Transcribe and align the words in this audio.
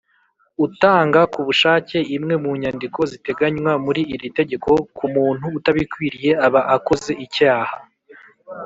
utanga 0.65 1.21
ku 1.33 1.39
bushake 1.47 1.97
imwe 2.15 2.35
mu 2.43 2.51
nyandiko 2.61 2.99
ziteganywa 3.11 3.71
muri 3.85 4.01
iri 4.13 4.27
tegeko 4.39 4.69
k’umuntu 4.97 5.45
utabikwiriye, 5.57 6.31
aba 6.47 6.61
akoze 6.75 7.11
icyaha. 7.25 7.75